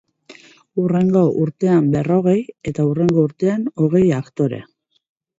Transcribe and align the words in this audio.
Hurrengo 0.83 1.19
urtean 1.41 1.91
berrogei, 1.95 2.35
eta 2.71 2.85
hurrengo 2.91 3.25
urtean 3.27 3.67
hogei 3.83 4.03
aktore. 4.23 4.61